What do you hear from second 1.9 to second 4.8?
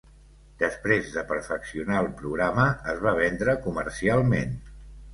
el programa, es va vendre comercialment.